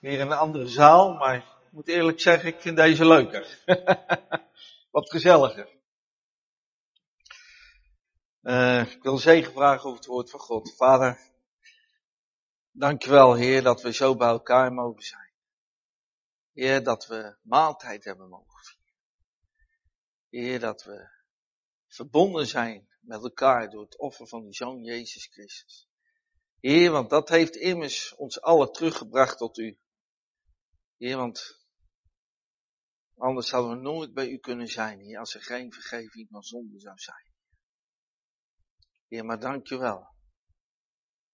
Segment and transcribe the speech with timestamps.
[0.00, 3.62] Weer in een andere zaal, maar ik moet eerlijk zeggen, ik vind deze leuker.
[4.90, 5.78] Wat gezelliger.
[8.42, 10.76] Uh, ik wil zegen vragen over het woord van God.
[10.76, 11.20] Vader,
[12.70, 15.32] dankjewel Heer dat we zo bij elkaar mogen zijn.
[16.52, 18.94] Heer, dat we maaltijd hebben mogen vieren.
[20.28, 21.08] Heer, dat we
[21.86, 25.88] verbonden zijn met elkaar door het offer van die Zoon Jezus Christus.
[26.60, 29.78] Heer, want dat heeft immers ons allen teruggebracht tot u.
[31.00, 31.64] Heer, want
[33.16, 36.80] anders zouden we nooit bij u kunnen zijn, Heer, als er geen vergeving van zonde
[36.80, 37.32] zou zijn.
[39.08, 40.14] Heer, maar dank u wel.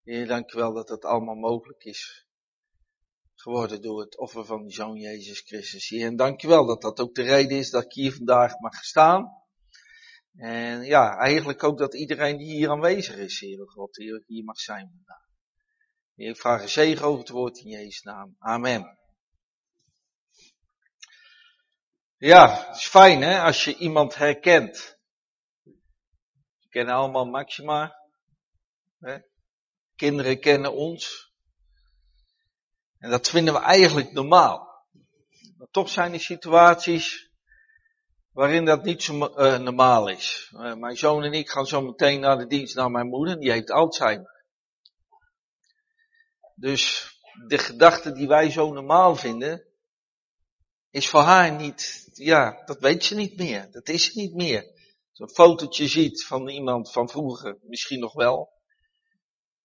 [0.03, 2.27] Heer, dank u wel dat het allemaal mogelijk is
[3.35, 5.89] geworden door het offer van Zoon Jezus Christus.
[5.89, 8.59] Heer, en dank u wel dat dat ook de reden is dat ik hier vandaag
[8.59, 9.31] mag staan.
[10.33, 14.91] En ja, eigenlijk ook dat iedereen die hier aanwezig is, Heer God, hier mag zijn
[14.91, 15.27] vandaag.
[16.15, 18.37] Heer, ik vraag een zegen over het woord in Jezus' naam.
[18.39, 19.05] Amen.
[22.19, 24.99] Ja, het is fijn hè, als je iemand herkent.
[25.63, 27.97] We kennen allemaal Maxima.
[28.99, 29.19] Hè?
[29.95, 31.33] Kinderen kennen ons.
[32.99, 34.85] En dat vinden we eigenlijk normaal.
[35.57, 37.31] Maar toch zijn er situaties
[38.33, 40.53] waarin dat niet zo uh, normaal is.
[40.55, 43.51] Uh, mijn zoon en ik gaan zo meteen naar de dienst naar mijn moeder, die
[43.51, 44.45] heeft Alzheimer.
[46.55, 47.11] Dus
[47.47, 49.65] de gedachte die wij zo normaal vinden,
[50.91, 53.71] is voor haar niet, ja, dat weet ze niet meer.
[53.71, 54.75] Dat is ze niet meer.
[55.13, 58.55] Zo'n fotootje ziet van iemand van vroeger, misschien nog wel.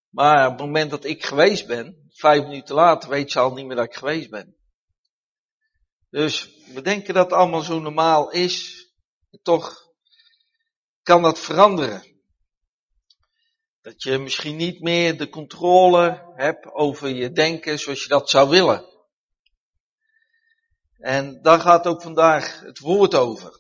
[0.10, 3.66] Maar op het moment dat ik geweest ben, vijf minuten later, weet ze al niet
[3.66, 4.56] meer dat ik geweest ben.
[6.10, 8.86] Dus we denken dat het allemaal zo normaal is.
[9.42, 9.90] Toch
[11.04, 12.22] kan dat veranderen.
[13.82, 18.50] Dat je misschien niet meer de controle hebt over je denken zoals je dat zou
[18.50, 18.91] willen.
[21.02, 23.60] En daar gaat ook vandaag het woord over.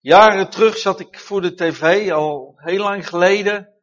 [0.00, 3.74] Jaren terug zat ik voor de tv, al heel lang geleden.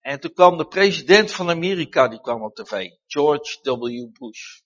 [0.00, 2.88] En toen kwam de president van Amerika, die kwam op tv.
[3.06, 4.12] George W.
[4.18, 4.60] Bush.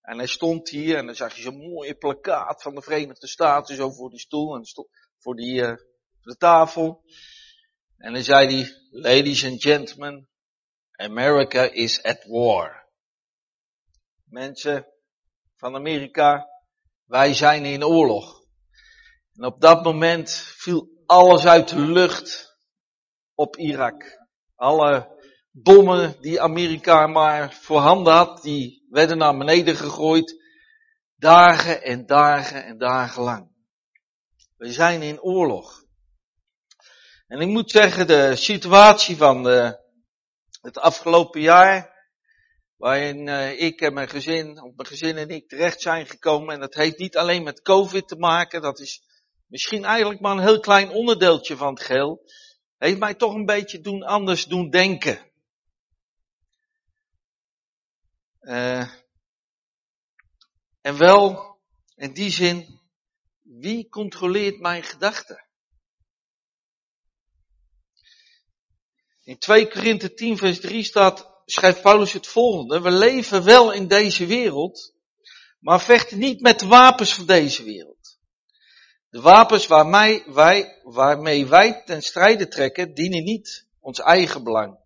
[0.00, 3.76] En hij stond hier en dan zag je zo'n mooie plakkaat van de Verenigde Staten
[3.76, 4.66] zo voor die stoel en
[5.18, 7.04] voor, die, voor de tafel.
[7.96, 10.28] En dan zei hij, ladies and gentlemen,
[10.92, 12.88] America is at war.
[14.24, 14.86] Mensen
[15.56, 16.46] van Amerika,
[17.04, 18.44] wij zijn in oorlog.
[19.32, 22.56] En op dat moment viel alles uit de lucht
[23.34, 24.24] op Irak.
[24.54, 30.44] Alle bommen die Amerika maar voorhanden had, die werden naar beneden gegooid.
[31.18, 33.50] Dagen en dagen en dagen lang.
[34.56, 35.84] We zijn in oorlog.
[37.26, 39.80] En ik moet zeggen, de situatie van de,
[40.60, 41.95] het afgelopen jaar,
[42.76, 46.74] waarin uh, ik en mijn gezin, mijn gezin en ik terecht zijn gekomen, en dat
[46.74, 49.02] heeft niet alleen met COVID te maken, dat is
[49.46, 52.22] misschien eigenlijk maar een heel klein onderdeeltje van het geheel,
[52.78, 55.30] heeft mij toch een beetje doen anders doen denken.
[58.40, 58.92] Uh,
[60.80, 61.56] en wel,
[61.94, 62.80] in die zin,
[63.42, 65.44] wie controleert mijn gedachten?
[69.22, 72.80] In 2 Korinthe 10 vers 3 staat, schrijft Paulus het volgende.
[72.80, 74.94] We leven wel in deze wereld,
[75.60, 78.18] maar vechten niet met wapens van deze wereld.
[79.08, 84.78] De wapens waarmee wij, waarmee wij ten strijde trekken, dienen niet ons eigen belang,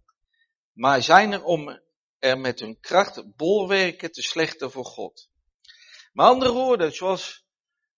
[0.72, 1.80] maar zijn er om
[2.18, 5.28] er met hun kracht bolwerken te slechten voor God.
[6.12, 7.44] Met andere woorden, zoals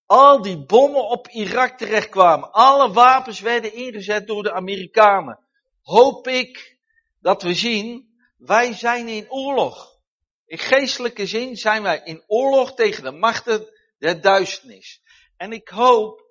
[0.05, 5.39] al die bommen op Irak terechtkwamen, alle wapens werden ingezet door de Amerikanen,
[5.81, 6.77] hoop ik
[7.19, 8.12] dat we zien,
[8.45, 9.91] wij zijn in oorlog.
[10.45, 13.67] In geestelijke zin zijn wij in oorlog tegen de machten
[13.97, 15.01] der duisternis.
[15.37, 16.21] En ik hoop,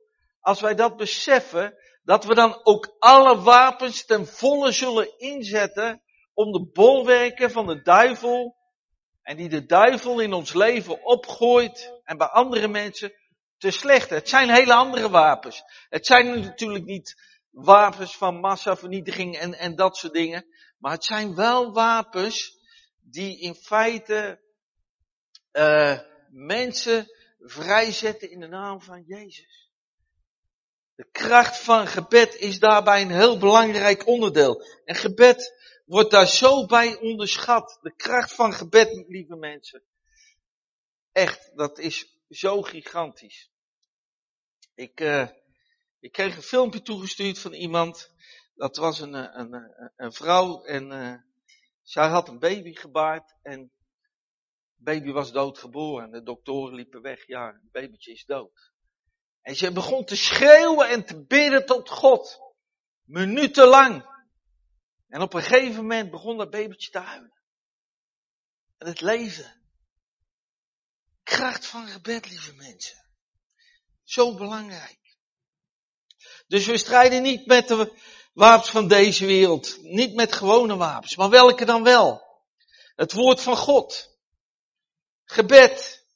[0.40, 6.02] als wij dat beseffen, dat we dan ook alle wapens ten volle zullen inzetten
[6.34, 8.56] om de bolwerken van de duivel
[9.22, 13.12] en die de duivel in ons leven opgooit en bij andere mensen
[13.58, 14.16] te slechten.
[14.16, 15.62] Het zijn hele andere wapens.
[15.88, 17.14] Het zijn natuurlijk niet
[17.50, 20.46] wapens van massavernietiging en, en dat soort dingen.
[20.82, 22.58] Maar het zijn wel wapens
[23.00, 24.40] die in feite
[25.52, 25.98] uh,
[26.28, 27.06] mensen
[27.38, 29.70] vrijzetten in de naam van Jezus.
[30.94, 34.64] De kracht van gebed is daarbij een heel belangrijk onderdeel.
[34.84, 37.78] En gebed wordt daar zo bij onderschat.
[37.82, 39.82] De kracht van gebed, lieve mensen.
[41.12, 43.50] Echt, dat is zo gigantisch.
[44.74, 45.28] Ik, uh,
[46.00, 48.10] ik kreeg een filmpje toegestuurd van iemand.
[48.54, 51.14] Dat was een, een, een, een vrouw en uh,
[51.82, 53.34] zij had een baby gebaard.
[53.42, 53.72] En
[54.74, 56.10] baby was doodgeboren.
[56.10, 57.26] De doktoren liepen weg.
[57.26, 58.72] Ja, het babytje is dood.
[59.40, 62.40] En ze begon te schreeuwen en te bidden tot God.
[63.02, 64.10] Minutenlang.
[65.08, 67.40] En op een gegeven moment begon dat babytje te huilen.
[68.78, 69.60] En het leefde.
[71.22, 73.06] Kracht van gebed, lieve mensen.
[74.02, 75.16] Zo belangrijk.
[76.46, 77.96] Dus we strijden niet met de
[78.32, 79.82] wapens van deze wereld.
[79.82, 81.16] Niet met gewone wapens.
[81.16, 82.22] Maar welke dan wel?
[82.94, 84.18] Het woord van God.
[85.24, 86.06] Gebed.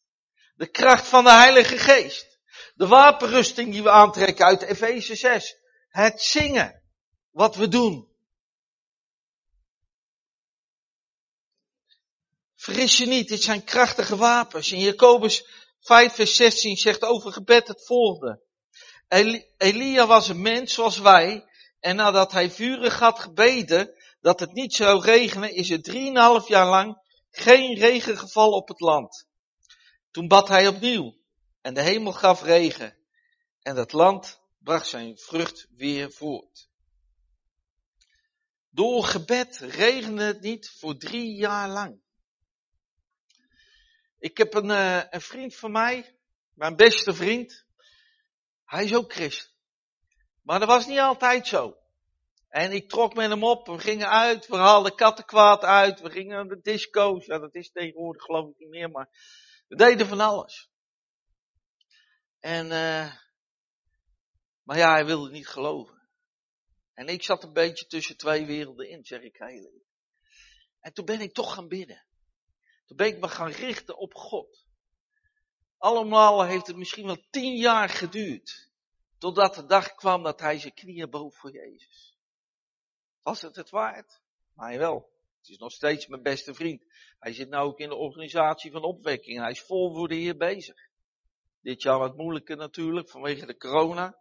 [0.55, 2.39] De kracht van de Heilige Geest.
[2.75, 5.57] De wapenrusting die we aantrekken uit Efeze 6.
[5.89, 6.83] Het zingen.
[7.31, 8.15] Wat we doen.
[12.55, 14.73] Vergis je niet, dit zijn krachtige wapens.
[14.73, 15.47] In Jacobus
[15.81, 18.43] 5 vers 16 zegt over gebed het volgende.
[19.57, 21.45] Elia was een mens zoals wij.
[21.87, 26.67] En nadat hij vurig had gebeden dat het niet zou regenen, is er drieënhalf jaar
[26.67, 26.99] lang
[27.31, 29.27] geen regen gevallen op het land.
[30.11, 31.17] Toen bad hij opnieuw.
[31.61, 32.97] En de hemel gaf regen.
[33.63, 36.69] En het land bracht zijn vrucht weer voort.
[38.71, 42.01] Door gebed regende het niet voor drie jaar lang.
[44.19, 46.17] Ik heb een, uh, een vriend van mij,
[46.53, 47.65] mijn beste vriend.
[48.65, 49.56] Hij is ook christen.
[50.47, 51.77] Maar dat was niet altijd zo.
[52.49, 56.37] En ik trok met hem op, we gingen uit, we haalden kattenkwaad uit, we gingen
[56.37, 57.27] naar de disco's.
[57.27, 59.09] Ja, dat is tegenwoordig geloof ik niet meer, maar
[59.69, 60.71] we deden van alles.
[62.39, 63.15] En, uh,
[64.63, 66.09] maar ja, hij wilde niet geloven.
[66.95, 69.83] En ik zat een beetje tussen twee werelden in, zeg ik heel
[70.81, 72.05] En toen ben ik toch gaan bidden.
[72.85, 74.67] Toen ben ik me gaan richten op God.
[75.77, 78.75] Allemaal heeft het misschien wel tien jaar geduurd.
[79.19, 82.17] Totdat de dag kwam dat hij zijn knieën boog voor Jezus.
[83.23, 84.21] Was het het waard?
[84.55, 85.15] Maar wel.
[85.39, 86.85] Het is nog steeds mijn beste vriend.
[87.19, 89.41] Hij zit nu ook in de organisatie van opwekking.
[89.41, 90.77] Hij is vol voor de Heer bezig.
[91.61, 94.19] Dit jaar wat moeilijker natuurlijk vanwege de corona.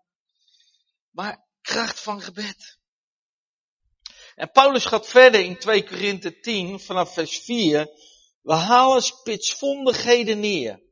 [1.11, 2.79] Maar kracht van gebed.
[4.35, 7.89] En Paulus gaat verder in 2 Korinthe 10 vanaf vers 4.
[8.41, 10.84] We halen spitsvondigheden neer.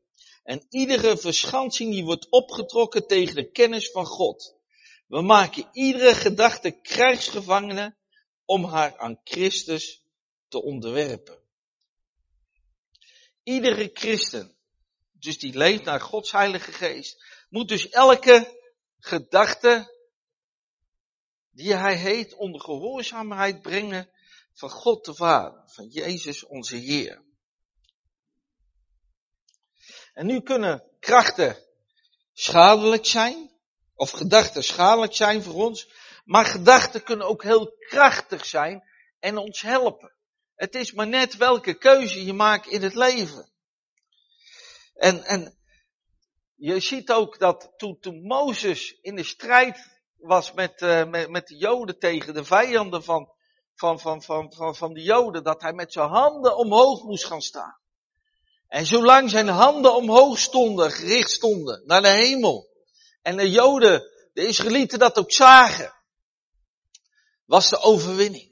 [0.44, 4.56] En iedere verschansing die wordt opgetrokken tegen de kennis van God.
[5.08, 7.96] We maken iedere gedachte krijgsgevangene
[8.46, 10.04] om haar aan Christus
[10.48, 11.42] te onderwerpen.
[13.44, 14.56] Iedere christen,
[15.12, 18.62] dus die leeft naar Gods heilige geest, moet dus elke
[19.00, 19.92] gedachte
[21.52, 24.10] die hij heet onder gehoorzaamheid brengen
[24.54, 27.23] van God de Vader, van Jezus onze Heer.
[30.14, 31.58] En nu kunnen krachten
[32.34, 33.52] schadelijk zijn,
[33.96, 35.92] of gedachten schadelijk zijn voor ons,
[36.26, 38.84] maar gedachten kunnen ook heel krachtig zijn
[39.20, 40.14] en ons helpen.
[40.56, 43.52] Het is maar net welke keuze je maakt in het leven.
[44.94, 45.58] En, en
[46.56, 51.48] je ziet ook dat toen, toen Mozes in de strijd was met, uh, met, met
[51.48, 53.34] de Joden tegen de vijanden van,
[53.76, 57.42] van, van, van, van, van de Joden, dat hij met zijn handen omhoog moest gaan
[57.42, 57.82] staan.
[58.74, 62.70] En zolang zijn handen omhoog stonden, gericht stonden naar de hemel,
[63.22, 65.94] en de Joden, de Israëlieten dat ook zagen,
[67.46, 68.52] was de overwinning.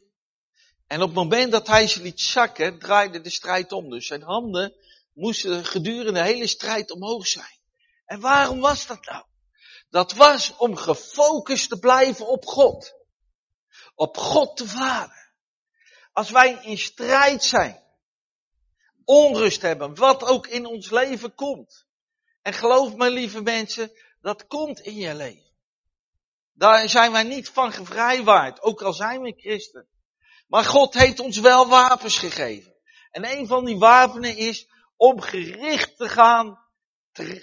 [0.87, 3.89] En op het moment dat hij ze liet zakken, draaide de strijd om.
[3.89, 4.75] Dus zijn handen
[5.13, 7.59] moesten gedurende de hele strijd omhoog zijn.
[8.05, 9.25] En waarom was dat nou?
[9.89, 12.93] Dat was om gefocust te blijven op God.
[13.95, 15.33] Op God de Vader.
[16.11, 17.81] Als wij in strijd zijn,
[19.05, 21.85] onrust hebben, wat ook in ons leven komt.
[22.41, 23.91] En geloof me lieve mensen,
[24.21, 25.51] dat komt in je leven.
[26.53, 29.87] Daar zijn wij niet van gevrijwaard, ook al zijn we christen.
[30.47, 32.75] Maar God heeft ons wel wapens gegeven.
[33.11, 36.59] En een van die wapenen is om gericht te gaan,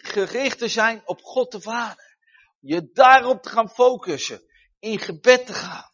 [0.03, 2.17] gericht te zijn op God de Vader.
[2.61, 4.43] Je daarop te gaan focussen.
[4.79, 5.93] In gebed te gaan.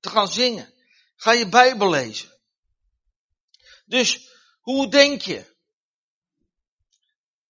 [0.00, 0.74] Te gaan zingen.
[1.16, 2.31] Ga je Bijbel lezen.
[3.92, 4.30] Dus
[4.60, 5.56] hoe denk je?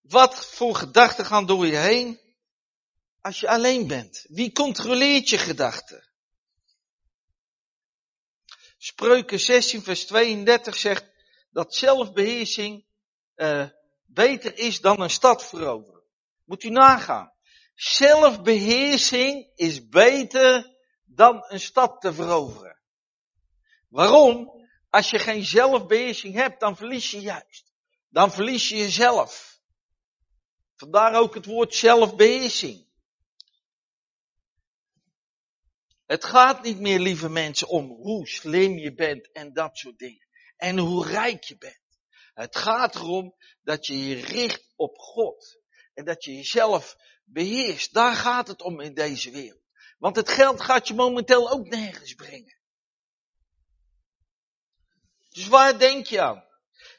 [0.00, 2.20] Wat voor gedachten gaan door je heen
[3.20, 4.25] als je alleen bent?
[4.28, 6.08] Wie controleert je gedachten?
[8.78, 11.04] Spreuken 16 vers 32 zegt
[11.50, 12.87] dat zelfbeheersing
[13.37, 13.68] uh,
[14.04, 16.04] beter is dan een stad veroveren.
[16.44, 17.32] Moet u nagaan.
[17.75, 22.80] Zelfbeheersing is beter dan een stad te veroveren.
[23.88, 24.62] Waarom?
[24.92, 27.72] Als je geen zelfbeheersing hebt, dan verlies je juist.
[28.08, 29.61] Dan verlies je jezelf.
[30.76, 32.87] Vandaar ook het woord zelfbeheersing.
[36.06, 40.26] Het gaat niet meer, lieve mensen, om hoe slim je bent en dat soort dingen.
[40.56, 41.80] en hoe rijk je bent.
[42.34, 45.61] Het gaat erom dat je je richt op God.
[45.94, 47.92] En dat je jezelf beheerst.
[47.94, 49.62] Daar gaat het om in deze wereld.
[49.99, 52.61] Want het geld gaat je momenteel ook nergens brengen.
[55.32, 56.44] Dus waar denk je aan?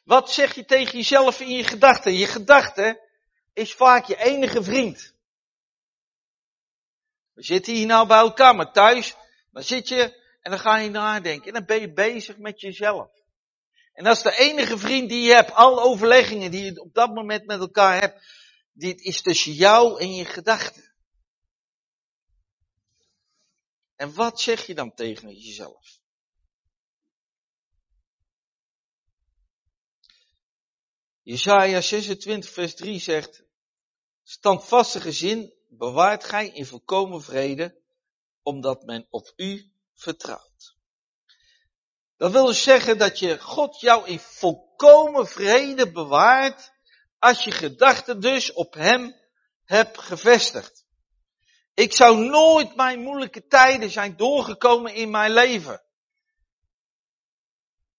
[0.04, 2.14] Wat zeg je tegen jezelf in je gedachten?
[2.14, 3.10] Je gedachte
[3.54, 5.14] is vaak je enige vriend.
[7.34, 9.16] We zitten hier nou bij elkaar, maar thuis,
[9.52, 11.48] dan zit je en dan ga je nadenken.
[11.48, 13.10] En dan ben je bezig met jezelf.
[13.94, 15.52] En dat is de enige vriend die je hebt.
[15.52, 18.26] Al overleggingen die je op dat moment met elkaar hebt.
[18.72, 20.94] Dit is tussen jou en je gedachten.
[23.96, 26.02] En wat zeg je dan tegen jezelf?
[31.24, 33.44] Jesaja 26 vers 3 zegt,
[34.24, 37.82] standvastige zin bewaart gij in volkomen vrede,
[38.42, 40.76] omdat men op u vertrouwt.
[42.18, 46.72] Dat wil dus zeggen dat je God jou in volkomen vrede bewaart,
[47.20, 49.16] als je gedachten dus op Hem
[49.64, 50.86] hebt gevestigd.
[51.74, 55.84] Ik zou nooit mijn moeilijke tijden zijn doorgekomen in mijn leven.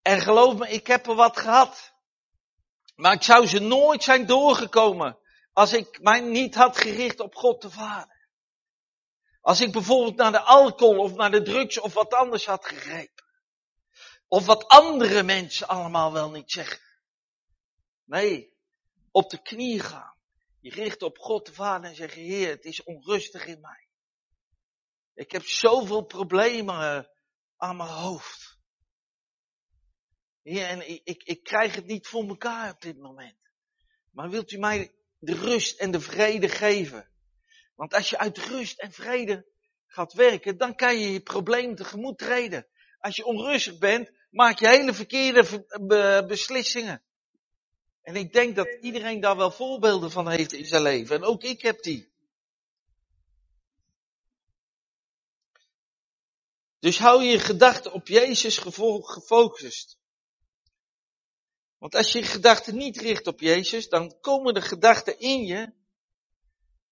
[0.02, 1.93] En geloof me, ik heb er wat gehad.
[2.94, 5.18] Maar ik zou ze nooit zijn doorgekomen
[5.52, 8.28] als ik mij niet had gericht op God de Vader.
[9.40, 13.24] Als ik bijvoorbeeld naar de alcohol of naar de drugs of wat anders had gegrepen.
[14.28, 16.80] Of wat andere mensen allemaal wel niet zeggen.
[18.04, 18.56] Nee,
[19.10, 20.14] op de knie gaan.
[20.60, 23.88] Je richt op God de Vader en zeggen, Heer, het is onrustig in mij.
[25.14, 27.10] Ik heb zoveel problemen
[27.56, 28.43] aan mijn hoofd.
[30.44, 33.36] Heer, en ik, ik, ik krijg het niet voor mekaar op dit moment.
[34.10, 37.08] Maar wilt u mij de rust en de vrede geven?
[37.74, 39.46] Want als je uit rust en vrede
[39.86, 42.66] gaat werken, dan kan je je probleem tegemoet treden.
[42.98, 45.64] Als je onrustig bent, maak je hele verkeerde
[46.26, 47.02] beslissingen.
[48.02, 51.16] En ik denk dat iedereen daar wel voorbeelden van heeft in zijn leven.
[51.16, 52.12] En ook ik heb die.
[56.78, 59.98] Dus hou je gedachten op Jezus gefocust.
[61.84, 65.72] Want als je je gedachten niet richt op Jezus, dan komen de gedachten in je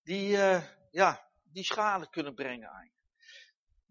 [0.02, 2.92] die, uh, ja, die schade kunnen brengen aan je.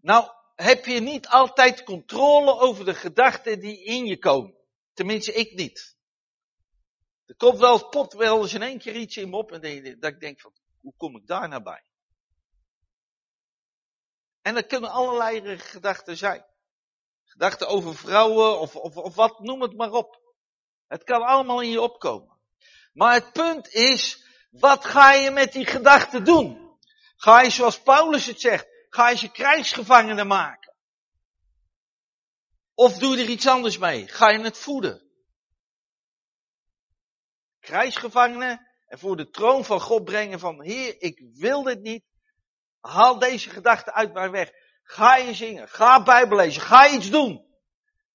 [0.00, 4.54] Nou, heb je niet altijd controle over de gedachten die in je komen.
[4.92, 5.96] Tenminste, ik niet.
[7.26, 10.12] Er komt wel, popt wel eens in één keer iets in me op en dat
[10.12, 11.84] ik denk van, hoe kom ik daar nou bij?
[14.42, 16.46] En dat kunnen allerlei gedachten zijn.
[17.24, 20.21] Gedachten over vrouwen of, of, of wat, noem het maar op.
[20.92, 22.38] Het kan allemaal in je opkomen.
[22.92, 26.78] Maar het punt is, wat ga je met die gedachten doen?
[27.16, 30.74] Ga je zoals Paulus het zegt, ga je ze krijgsgevangenen maken?
[32.74, 34.08] Of doe je er iets anders mee?
[34.08, 35.10] Ga je het voeden?
[37.60, 42.04] Krijgsgevangenen en voor de troon van God brengen van, Heer, ik wil dit niet.
[42.80, 44.50] Haal deze gedachten uit mij weg.
[44.82, 47.46] Ga je zingen, ga Bijbel lezen, ga iets doen.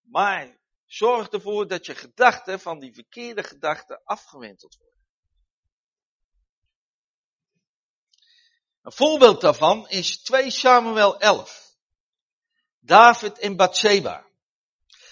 [0.02, 0.57] Maar
[0.88, 4.96] Zorg ervoor dat je gedachten van die verkeerde gedachten afgewenteld worden.
[8.82, 11.76] Een voorbeeld daarvan is 2 Samuel 11.
[12.80, 14.26] David en Bathsheba.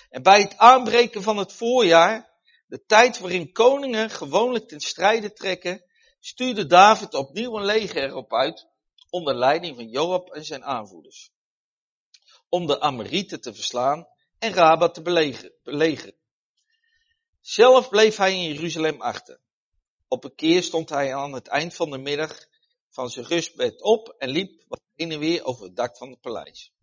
[0.10, 2.34] En bij het aanbreken van het voorjaar,
[2.68, 5.86] de tijd waarin koningen gewoonlijk ten strijde trekken,
[6.20, 8.68] stuurde David opnieuw een leger erop uit,
[9.10, 11.32] onder leiding van Joab en zijn aanvoerders.
[12.50, 14.08] Om de Amorieten te verslaan
[14.46, 15.02] en Rabat te
[15.64, 16.16] belegeren.
[17.42, 19.40] Zelf bleef hij in Jeruzalem achter.
[20.08, 22.46] Op een keer stond hij aan het eind van de middag
[22.90, 24.64] van zijn rustbed op en liep
[24.96, 26.74] heen en weer over het dak van het paleis.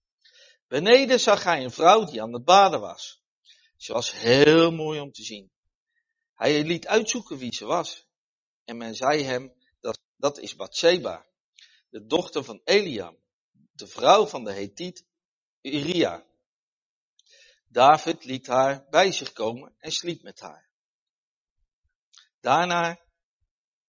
[0.69, 3.23] Beneden zag hij een vrouw die aan het baden was.
[3.77, 5.51] Ze was heel mooi om te zien.
[6.35, 8.07] Hij liet uitzoeken wie ze was.
[8.65, 11.27] En men zei hem, dat, dat is Bathseba,
[11.91, 13.17] de dochter van Eliam,
[13.73, 15.05] de vrouw van de Hethiet
[15.61, 16.27] Uria.
[17.73, 20.71] David liet haar bij zich komen en sliep met haar.
[22.41, 23.01] Daarna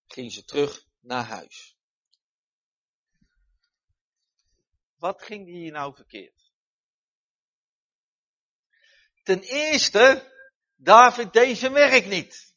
[0.05, 1.77] ging ze terug naar huis.
[4.95, 6.51] Wat ging hier nou verkeerd?
[9.23, 10.31] Ten eerste,
[10.75, 12.53] David deed zijn werk niet.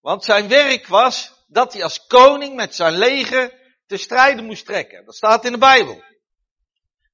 [0.00, 5.04] Want zijn werk was dat hij als koning met zijn leger te strijden moest trekken.
[5.04, 6.02] Dat staat in de Bijbel.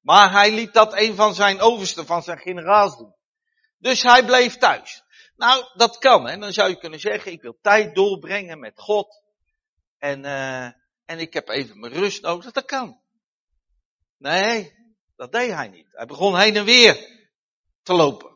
[0.02, 3.14] Maar hij liet dat een van zijn oversten, van zijn generaals doen.
[3.78, 5.02] Dus hij bleef thuis.
[5.36, 6.28] Nou, dat kan.
[6.28, 9.22] En dan zou je kunnen zeggen, ik wil tijd doorbrengen met God.
[9.98, 10.64] En, uh,
[11.04, 12.52] en ik heb even mijn rust nodig.
[12.52, 13.00] Dat kan.
[14.18, 14.74] Nee,
[15.16, 15.88] dat deed hij niet.
[15.92, 17.28] Hij begon heen en weer
[17.82, 18.30] te lopen.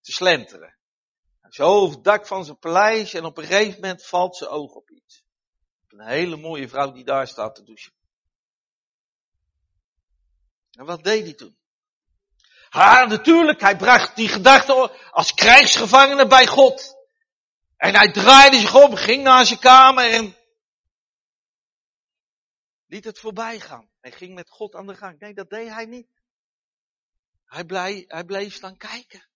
[0.00, 0.76] te slenteren.
[1.48, 4.72] Zo over het dak van zijn paleis en op een gegeven moment valt zijn oog
[4.72, 5.24] op iets.
[5.88, 7.92] Een hele mooie vrouw die daar staat te douchen.
[10.78, 11.56] En wat deed hij toen?
[12.68, 14.72] Ha, natuurlijk, hij bracht die gedachte
[15.10, 16.96] als krijgsgevangene bij God.
[17.76, 20.36] En hij draaide zich om, ging naar zijn kamer en
[22.86, 23.90] liet het voorbij gaan.
[24.00, 25.18] Hij ging met God aan de gang.
[25.18, 26.08] Nee, dat deed hij niet.
[27.44, 29.26] Hij, blij, hij bleef staan kijken.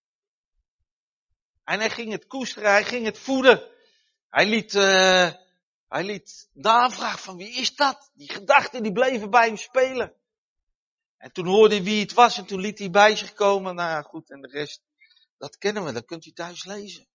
[1.65, 3.71] En hij ging het koesteren, hij ging het voeden.
[4.29, 5.33] Hij liet, uh,
[5.89, 8.11] hij liet navraag van wie is dat?
[8.15, 10.21] Die gedachten die bleven bij hem spelen.
[11.23, 13.75] En toen hoorde hij wie het was en toen liet hij bij zich komen.
[13.75, 14.83] Nou ja, goed, en de rest,
[15.39, 17.09] dat kennen we, dat kunt u thuis lezen.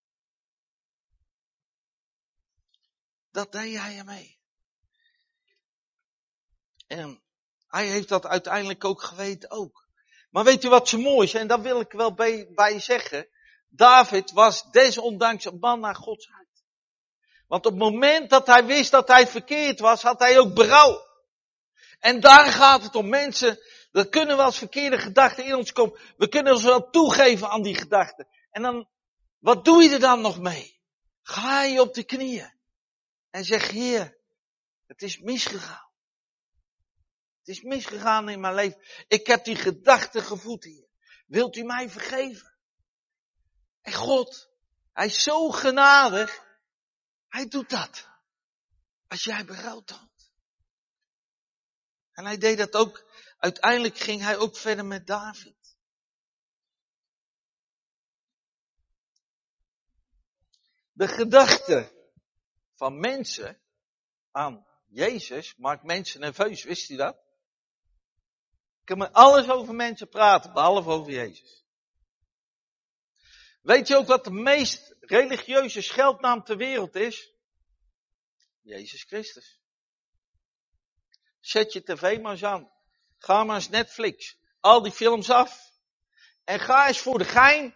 [3.32, 4.40] Dat deed hij ermee.
[6.88, 7.24] En
[7.68, 9.88] hij heeft dat uiteindelijk ook geweten ook.
[10.30, 11.34] Maar weet u wat zo mooi is?
[11.34, 13.30] En daar wil ik wel bij, bij zeggen.
[13.70, 16.64] David was desondanks een man naar Gods hart.
[17.48, 21.06] Want op het moment dat hij wist dat hij verkeerd was, had hij ook berouw.
[22.00, 23.60] En daar gaat het om mensen.
[23.92, 26.00] Er kunnen wel eens verkeerde gedachten in ons komen.
[26.18, 28.28] We kunnen ons wel toegeven aan die gedachten.
[28.52, 28.90] En dan,
[29.40, 30.82] wat doe je er dan nog mee?
[31.22, 32.54] Ga je op de knieën.
[33.30, 34.18] En zeg, Heer,
[34.86, 35.92] het is misgegaan.
[37.40, 38.82] Het is misgegaan in mijn leven.
[39.08, 40.88] Ik heb die gedachten gevoed hier.
[41.26, 42.58] Wilt u mij vergeven?
[43.82, 44.50] En God,
[44.94, 46.46] Hij is zo genadig.
[47.28, 48.08] Hij doet dat.
[49.08, 50.32] Als jij berouw toont.
[52.12, 53.06] En hij deed dat ook.
[53.38, 55.78] Uiteindelijk ging hij ook verder met David.
[60.92, 61.92] De gedachte
[62.74, 63.62] van mensen
[64.32, 66.64] aan Jezus maakt mensen nerveus.
[66.64, 67.16] Wist u dat?
[68.80, 71.66] Ik kan met alles over mensen praten, behalve over Jezus.
[73.62, 77.34] Weet je ook wat de meest religieuze scheldnaam ter wereld is?
[78.62, 79.62] Jezus Christus.
[81.40, 82.77] Zet je tv maar eens aan.
[83.18, 84.38] Ga maar eens Netflix.
[84.60, 85.72] Al die films af.
[86.44, 87.76] En ga eens voor de gein,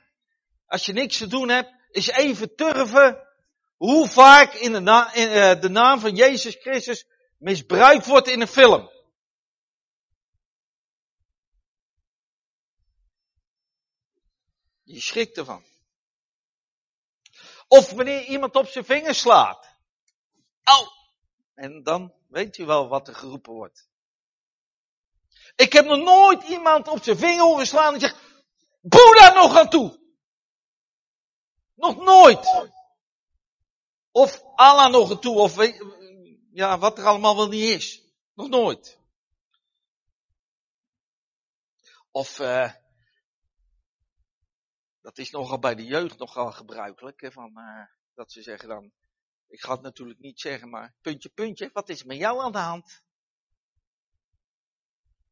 [0.66, 3.28] als je niks te doen hebt, eens even turven
[3.78, 7.06] hoe vaak in de, na, in, uh, de naam van Jezus Christus
[7.38, 8.90] misbruikt wordt in een film.
[14.84, 15.66] Je schrikt ervan.
[17.68, 19.78] Of wanneer iemand op zijn vingers slaat.
[20.64, 20.88] Au!
[21.54, 23.91] En dan weet je wel wat er geroepen wordt.
[25.56, 28.18] Ik heb nog nooit iemand op zijn vinger horen slaan en zegt,
[28.82, 30.00] boe daar nog aan toe.
[31.76, 32.70] Nog nooit.
[34.12, 35.56] Of Allah nog aan toe, of
[36.52, 38.04] ja, wat er allemaal wel niet is.
[38.34, 39.00] Nog nooit.
[42.12, 42.74] Of, uh,
[45.02, 48.92] dat is nogal bij de jeugd nogal gebruikelijk, hè, van, uh, dat ze zeggen dan,
[49.48, 52.58] ik ga het natuurlijk niet zeggen, maar puntje, puntje, wat is met jou aan de
[52.58, 53.04] hand?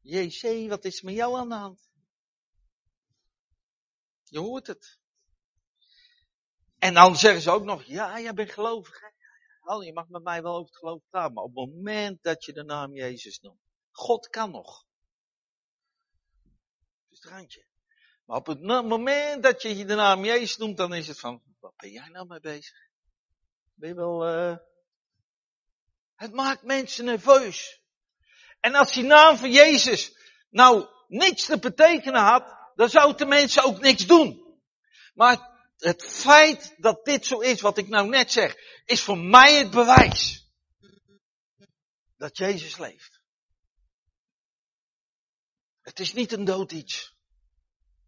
[0.02, 1.90] JC, wat is met jou aan de hand?
[4.24, 4.98] Je hoort het.
[6.78, 9.00] En dan zeggen ze ook nog, ja, jij bent gelovig.
[9.78, 12.52] Je mag met mij wel over het geloof praten, maar op het moment dat je
[12.52, 13.60] de naam Jezus noemt,
[13.90, 14.86] God kan nog.
[17.08, 17.66] Is het randje.
[18.24, 21.76] Maar op het moment dat je de naam Jezus noemt, dan is het van, wat
[21.76, 22.76] ben jij nou mee bezig?
[23.74, 24.56] Ben je wel, uh...
[26.14, 27.79] Het maakt mensen nerveus.
[28.60, 30.16] En als die naam van Jezus
[30.50, 34.58] nou niks te betekenen had, dan zouden de mensen ook niks doen.
[35.14, 39.58] Maar het feit dat dit zo is, wat ik nou net zeg, is voor mij
[39.58, 40.48] het bewijs
[42.16, 43.20] dat Jezus leeft.
[45.80, 47.18] Het is niet een dood iets.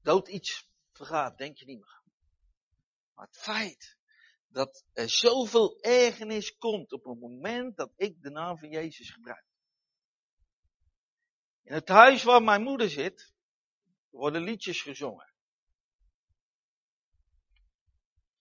[0.03, 2.03] Dood iets vergaat, denk je niet meer.
[3.15, 3.97] Maar het feit
[4.49, 9.52] dat er zoveel ergernis komt op het moment dat ik de naam van Jezus gebruik.
[11.63, 13.33] In het huis waar mijn moeder zit,
[14.11, 15.33] worden liedjes gezongen.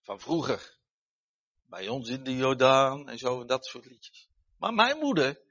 [0.02, 0.80] Van vroeger.
[1.66, 4.30] Bij ons in de Jordaan en zo, en dat soort liedjes.
[4.58, 5.42] Maar mijn moeder,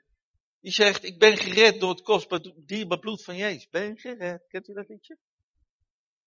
[0.60, 3.68] die zegt, ik ben gered door het kostbaar dierbaar bloed van Jezus.
[3.68, 5.18] Ben gered, kent u dat liedje?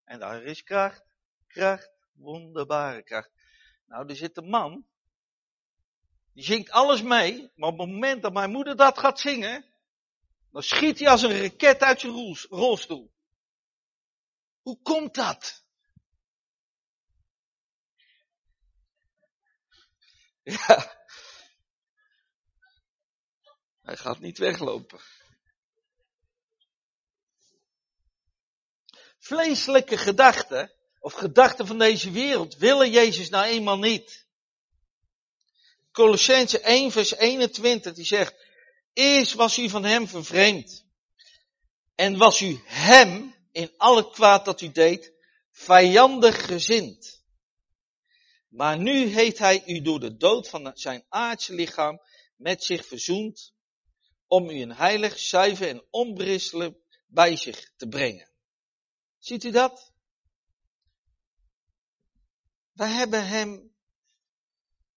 [0.04, 1.06] En daar is kracht,
[1.48, 3.32] kracht, wonderbare kracht.
[3.86, 4.86] Nou, er zit een man,
[6.34, 9.73] die zingt alles mee, maar op het moment dat mijn moeder dat gaat zingen,
[10.54, 13.12] dan schiet hij als een raket uit zijn rolstoel.
[14.62, 15.64] Hoe komt dat?
[20.44, 21.02] Ja.
[23.82, 25.00] Hij gaat niet weglopen.
[29.18, 34.28] Vleeselijke gedachten of gedachten van deze wereld willen Jezus nou eenmaal niet.
[35.92, 38.43] Colossense 1 vers 21 die zegt,
[38.94, 40.86] eerst was u van hem vervreemd.
[41.96, 45.14] En was u hem in al het kwaad dat u deed,
[45.52, 47.24] vijandig gezind.
[48.48, 52.02] Maar nu heeft hij u door de dood van zijn aardse lichaam
[52.36, 53.54] met zich verzoend,
[54.28, 56.78] om u een heilig, zuiver en onberisselijk
[57.08, 58.30] bij zich te brengen.
[59.18, 59.92] Ziet u dat?
[62.72, 63.76] Wij hebben hem,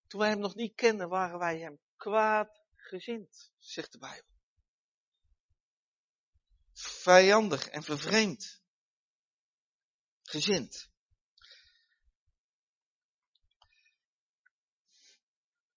[0.07, 4.35] toen wij hem nog niet kenden, waren wij hem kwaad gezind, zegt de Bijbel.
[6.73, 8.61] Vijandig en vervreemd.
[10.23, 10.89] Gezind.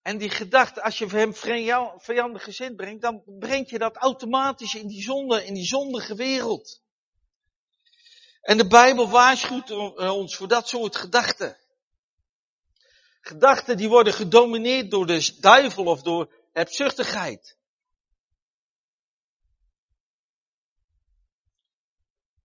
[0.02, 1.34] En die gedachte, als je hem
[2.00, 6.82] vijandig gezind brengt, dan breng je dat automatisch in die zonde, in die zondige wereld.
[8.42, 11.58] En de Bijbel waarschuwt ons voor dat soort gedachten.
[13.22, 17.58] Gedachten die worden gedomineerd door de duivel of door hebzuchtigheid.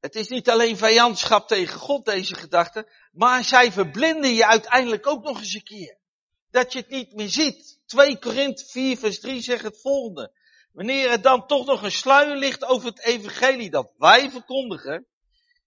[0.01, 5.25] Het is niet alleen vijandschap tegen God, deze gedachten, maar zij verblinden je uiteindelijk ook
[5.25, 5.99] nog eens een keer.
[6.51, 7.81] Dat je het niet meer ziet.
[7.87, 10.33] 2 Korinthe 4 vers 3 zegt het volgende.
[10.73, 15.07] Wanneer er dan toch nog een sluier ligt over het evangelie dat wij verkondigen,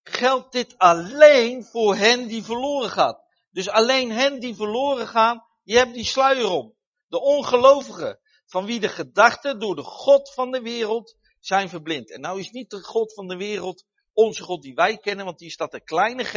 [0.04, 3.18] geldt dit alleen voor hen die verloren gaan.
[3.52, 6.76] Dus alleen hen die verloren gaan, die hebben die sluier om.
[7.08, 12.12] De ongelovigen, van wie de gedachten door de God van de wereld zijn verblind.
[12.12, 15.40] En nou is niet de God van de wereld onze God die wij kennen, want
[15.40, 16.34] die staat een kleine g.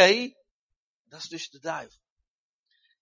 [1.05, 2.01] Dat is dus de duivel.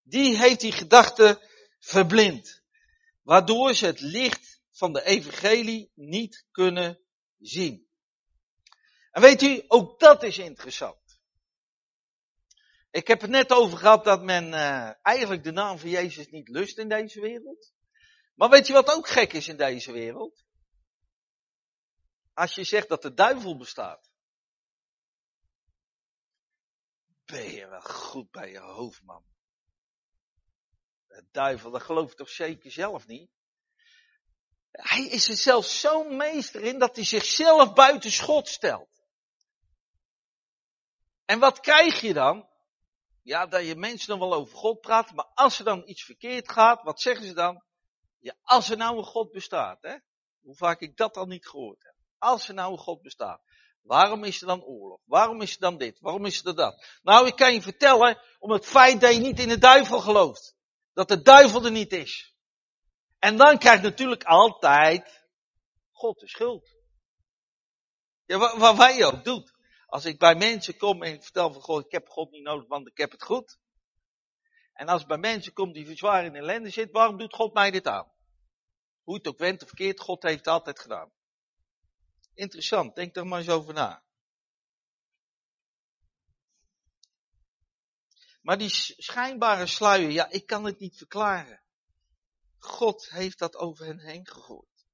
[0.03, 1.39] Die heeft die gedachten
[1.79, 2.63] verblind.
[3.23, 7.01] Waardoor ze het licht van de evangelie niet kunnen
[7.39, 7.87] zien.
[9.11, 11.21] En weet u, ook dat is interessant.
[12.91, 16.49] Ik heb het net over gehad dat men uh, eigenlijk de naam van Jezus niet
[16.49, 17.73] lust in deze wereld.
[18.39, 20.45] Maar weet je wat ook gek is in deze wereld?
[22.35, 24.11] Als je zegt dat de duivel bestaat.
[27.25, 29.25] Ben je wel goed bij je hoofd, man.
[31.07, 33.31] De duivel, dat geloof je toch zeker zelf niet?
[34.71, 39.03] Hij is er zelfs zo'n meester in dat hij zichzelf buiten schot stelt.
[41.25, 42.49] En wat krijg je dan?
[43.23, 46.51] Ja, dat je mensen dan wel over God praat, maar als er dan iets verkeerd
[46.51, 47.67] gaat, wat zeggen ze dan?
[48.19, 49.97] Ja, als er nou een God bestaat, hè?
[50.41, 51.95] Hoe vaak ik dat al niet gehoord heb.
[52.19, 53.43] Als er nou een God bestaat.
[53.83, 55.01] Waarom is er dan oorlog?
[55.05, 56.01] Waarom is er dan dit?
[56.01, 56.87] Waarom is er dat?
[57.03, 60.57] Nou, ik kan je vertellen, om het feit dat je niet in de duivel gelooft.
[60.93, 62.35] Dat de duivel er niet is.
[63.19, 65.27] En dan krijgt natuurlijk altijd
[65.91, 66.77] God de schuld.
[68.25, 69.53] Ja, wat, wat wij ook doet.
[69.87, 72.69] Als ik bij mensen kom en ik vertel van God, ik heb God niet nodig,
[72.69, 73.59] want ik heb het goed.
[74.79, 77.71] En als ik bij mensen kom die zwaar in ellende zitten, waarom doet God mij
[77.71, 78.13] dit aan?
[79.03, 81.13] Hoe het ook went of verkeerd, God heeft het altijd gedaan.
[82.35, 84.03] Interessant, denk er maar eens over na.
[88.43, 91.63] Maar die schijnbare sluier, ja, ik kan het niet verklaren.
[92.59, 94.87] God heeft dat over hen heen gegooid.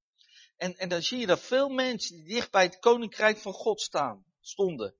[0.56, 3.80] En, en dan zie je dat veel mensen die dicht bij het koninkrijk van God
[3.80, 4.96] staan, stonden.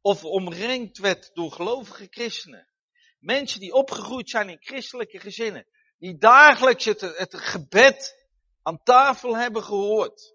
[0.00, 2.67] Of omringd werd door gelovige christenen.
[3.18, 5.66] Mensen die opgegroeid zijn in christelijke gezinnen.
[5.98, 8.26] Die dagelijks het, gebed
[8.62, 10.34] aan tafel hebben gehoord.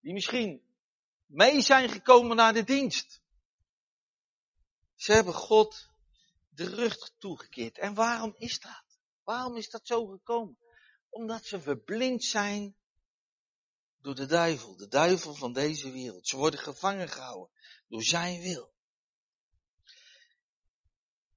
[0.00, 0.62] Die misschien
[1.26, 3.20] mee zijn gekomen naar de dienst.
[4.94, 5.88] Ze hebben God
[6.48, 7.78] de rug toegekeerd.
[7.78, 8.84] En waarom is dat?
[9.22, 10.58] Waarom is dat zo gekomen?
[11.08, 12.76] Omdat ze verblind zijn
[14.00, 16.28] door de duivel, de duivel van deze wereld.
[16.28, 17.50] Ze worden gevangen gehouden
[17.88, 18.72] door zijn wil.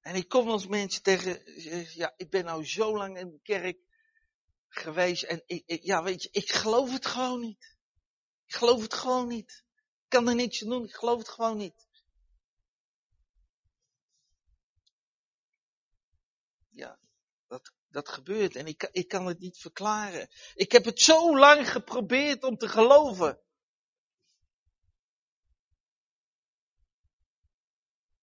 [0.04, 1.42] En ik kom als mensen tegen,
[1.94, 3.78] ja, ik ben nou zo lang in de kerk
[4.68, 7.76] geweest en ik, ja, weet je, ik geloof het gewoon niet.
[8.46, 9.64] Ik geloof het gewoon niet.
[10.02, 11.88] Ik kan er niks aan doen, ik geloof het gewoon niet.
[16.70, 16.98] Ja,
[17.46, 20.28] dat, dat gebeurt en ik, ik kan het niet verklaren.
[20.54, 23.43] Ik heb het zo lang geprobeerd om te geloven.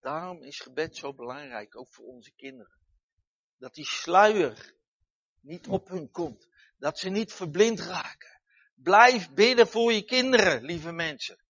[0.02, 2.80] Daarom is gebed zo belangrijk, ook voor onze kinderen.
[3.58, 4.76] Dat die sluier
[5.40, 6.48] niet op hun komt.
[6.78, 8.42] Dat ze niet verblind raken.
[8.76, 11.44] Blijf bidden voor je kinderen, lieve mensen.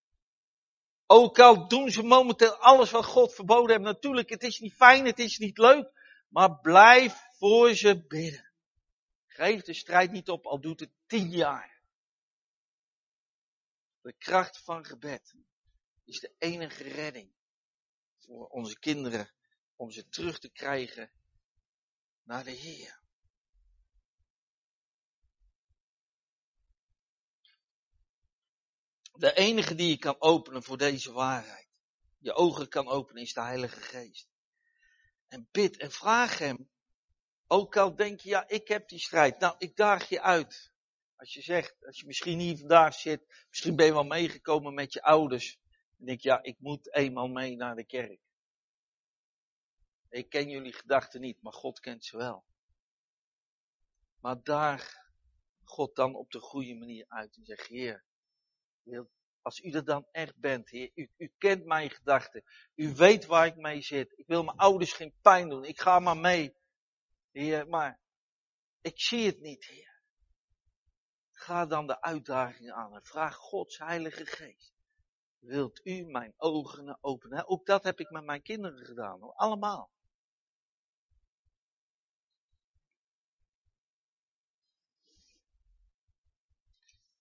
[1.06, 3.94] Ook al doen ze momenteel alles wat God verboden heeft.
[3.94, 5.90] Natuurlijk, het is niet fijn, het is niet leuk.
[6.28, 8.52] Maar blijf voor ze bidden.
[9.26, 11.80] Geef de strijd niet op, al doet het tien jaar.
[14.00, 15.34] De kracht van gebed
[16.04, 17.32] is de enige redding
[18.32, 19.30] voor onze kinderen
[19.76, 21.10] om ze terug te krijgen
[22.22, 23.00] naar de Heer.
[29.12, 31.68] De enige die je kan openen voor deze waarheid,
[32.18, 34.28] je ogen kan openen, is de Heilige Geest.
[35.28, 36.70] En bid en vraag Hem.
[37.46, 39.38] Ook al denk je, ja, ik heb die strijd.
[39.38, 40.72] Nou, ik daag je uit.
[41.16, 44.92] Als je zegt, als je misschien hier vandaag zit, misschien ben je wel meegekomen met
[44.92, 45.60] je ouders.
[46.02, 48.20] En je, ja, ik moet eenmaal mee naar de kerk.
[50.08, 52.44] Ik ken jullie gedachten niet, maar God kent ze wel.
[54.20, 55.10] Maar daar
[55.64, 58.04] God dan op de goede manier uit en zegt, Heer,
[59.42, 62.44] als u er dan echt bent, Heer, u, u kent mijn gedachten.
[62.74, 64.18] U weet waar ik mee zit.
[64.18, 65.64] Ik wil mijn ouders geen pijn doen.
[65.64, 66.56] Ik ga maar mee.
[67.30, 68.00] Heer, maar
[68.80, 70.00] ik zie het niet, Heer.
[71.30, 74.71] Ga dan de uitdagingen aan en vraag Gods Heilige Geest.
[75.42, 77.48] Wilt u mijn ogen openen?
[77.48, 79.34] Ook dat heb ik met mijn kinderen gedaan, hoor.
[79.34, 79.90] allemaal.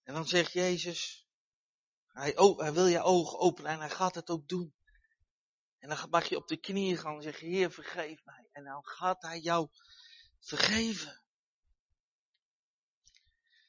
[0.04, 1.28] En dan zegt Jezus,
[2.08, 4.76] hij, hij wil je ogen openen en hij gaat het ook doen.
[5.78, 8.50] En dan mag je op de knieën gaan en zeggen, Heer vergeef mij.
[8.52, 9.70] En dan gaat hij jou
[10.40, 11.24] vergeven.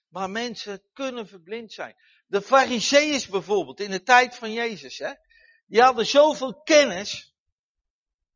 [0.09, 1.97] Maar mensen kunnen verblind zijn.
[2.33, 5.12] De fariseeërs bijvoorbeeld, in de tijd van Jezus, hè,
[5.66, 7.35] die hadden zoveel kennis,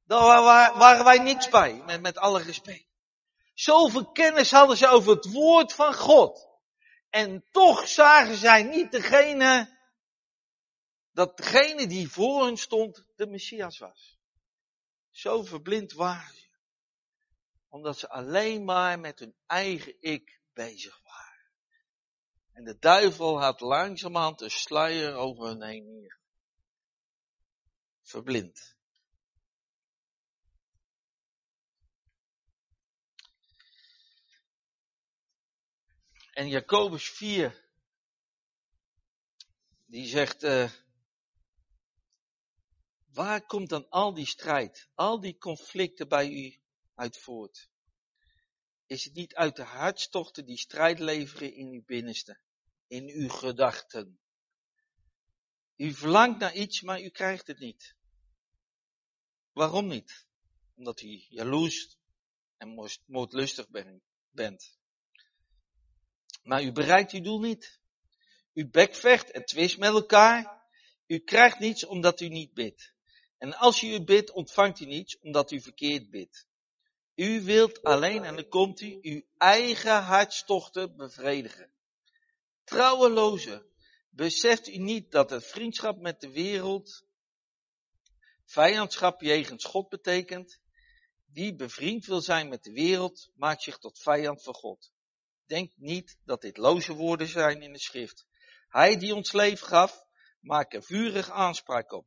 [0.04, 0.42] daar
[0.78, 2.86] waren wij niks bij, met, met alle respect.
[3.54, 6.48] Zoveel kennis hadden ze over het woord van God.
[7.10, 9.78] En toch zagen zij niet degene,
[11.12, 14.18] dat degene die voor hen stond de Messias was.
[15.10, 16.48] Zo verblind waren ze.
[17.68, 21.05] Omdat ze alleen maar met hun eigen ik bezig waren.
[22.56, 26.18] En de duivel had langzamerhand een sluier over hun heen neer.
[28.02, 28.76] Verblind.
[36.32, 37.64] En Jacobus 4,
[39.84, 40.70] die zegt, uh,
[43.12, 46.60] waar komt dan al die strijd, al die conflicten bij u
[46.94, 47.68] uit voort?
[48.86, 52.44] Is het niet uit de hartstochten die strijd leveren in uw binnenste,
[52.88, 54.20] in uw gedachten?
[55.76, 57.94] U verlangt naar iets, maar u krijgt het niet.
[59.52, 60.26] Waarom niet?
[60.74, 61.96] Omdat u jaloers
[62.56, 63.68] en moordlustig
[64.30, 64.78] bent.
[66.42, 67.80] Maar u bereikt uw doel niet.
[68.52, 70.64] U bekvecht en twist met elkaar.
[71.06, 72.94] U krijgt niets omdat u niet bidt.
[73.38, 76.46] En als u bidt, ontvangt u niets omdat u verkeerd bidt.
[77.14, 81.72] U wilt alleen, en dan komt u, uw eigen hartstochten bevredigen.
[82.66, 83.66] Trouweloze,
[84.10, 87.04] beseft u niet dat het vriendschap met de wereld
[88.44, 90.60] vijandschap jegens God betekent?
[91.32, 94.92] Wie bevriend wil zijn met de wereld, maakt zich tot vijand van God.
[95.46, 98.26] Denk niet dat dit loze woorden zijn in de schrift.
[98.68, 100.04] Hij die ons leven gaf,
[100.40, 102.06] maakt er vurig aanspraak op.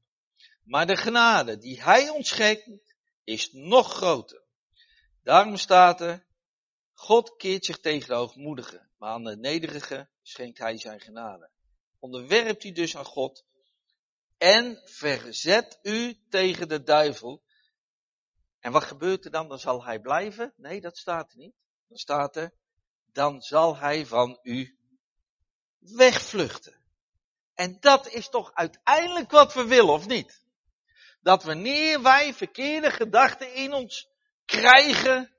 [0.64, 4.44] Maar de genade die hij ons schenkt, is nog groter.
[5.24, 6.28] Daarom staat er,
[6.94, 11.50] God keert zich tegen de hoogmoedigen, maar aan de nederige schenkt hij zijn genade.
[12.00, 13.46] Onderwerpt u dus aan God
[14.38, 17.44] en verzet u tegen de duivel.
[18.60, 19.48] En wat gebeurt er dan?
[19.48, 20.54] Dan zal hij blijven?
[20.56, 21.56] Nee, dat staat er niet.
[21.88, 22.54] Dan staat er,
[23.12, 24.78] dan zal hij van u
[25.80, 26.78] wegvluchten.
[27.54, 30.44] En dat is toch uiteindelijk wat we willen, of niet?
[31.22, 34.10] Dat wanneer wij verkeerde gedachten in ons
[34.46, 35.34] krijgen,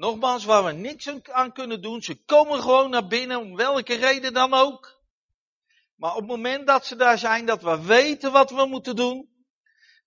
[0.00, 4.32] nogmaals, waar we niks aan kunnen doen, ze komen gewoon naar binnen, om welke reden
[4.32, 4.98] dan ook.
[5.94, 9.28] Maar op het moment dat ze daar zijn, dat we weten wat we moeten doen,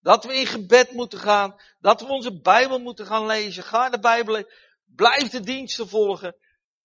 [0.01, 3.99] dat we in gebed moeten gaan, dat we onze Bijbel moeten gaan lezen, ga de
[3.99, 4.45] Bijbel
[4.86, 6.36] Blijf de diensten volgen.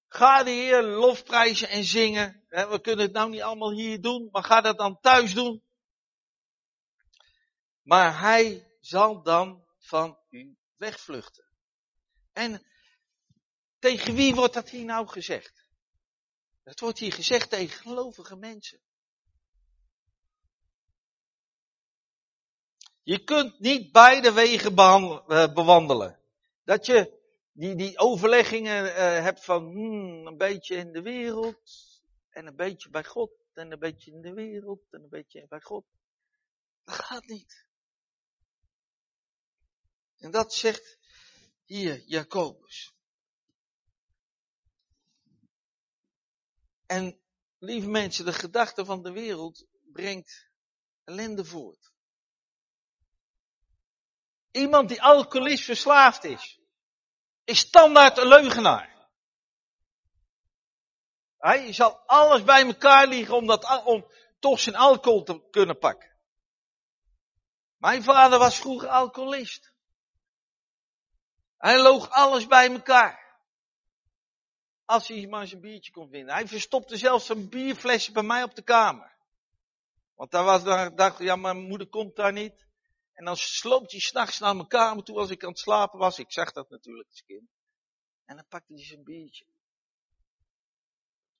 [0.09, 2.45] Ga de Heer lofprijzen en zingen.
[2.49, 5.63] We kunnen het nou niet allemaal hier doen, maar ga dat dan thuis doen.
[7.83, 11.45] Maar hij zal dan van u wegvluchten.
[12.33, 12.63] En
[13.79, 15.67] tegen wie wordt dat hier nou gezegd?
[16.63, 18.81] Dat wordt hier gezegd tegen gelovige mensen.
[23.03, 26.21] Je kunt niet beide wegen eh, bewandelen.
[26.65, 27.19] Dat je
[27.53, 32.91] die, die overleggingen uh, hebt van hmm, een beetje in de wereld en een beetje
[32.91, 35.85] bij God en een beetje in de wereld en een beetje bij God.
[36.85, 37.67] Dat gaat niet.
[40.19, 40.99] En dat zegt
[41.65, 42.98] hier Jacobus.
[46.89, 47.21] En
[47.59, 50.49] lieve mensen, de gedachte van de wereld brengt
[51.05, 51.93] ellende voort.
[54.51, 56.61] Iemand die alcoholist verslaafd is,
[57.45, 59.11] is standaard een leugenaar.
[61.39, 66.17] Hij zal alles bij elkaar liggen om, dat, om toch zijn alcohol te kunnen pakken.
[67.77, 69.73] Mijn vader was vroeger alcoholist.
[71.57, 73.28] Hij loog alles bij elkaar.
[74.89, 76.35] Als hij maar zijn biertje kon vinden.
[76.35, 79.17] Hij verstopte zelfs een bierflesje bij mij op de kamer.
[80.15, 82.67] Want daar was, daar dacht ja, mijn moeder komt daar niet.
[83.13, 86.19] En dan sloopt hij s'nachts naar mijn kamer toe als ik aan het slapen was.
[86.19, 87.49] Ik zag dat natuurlijk als kind.
[88.25, 89.47] En dan pakte hij zijn biertje.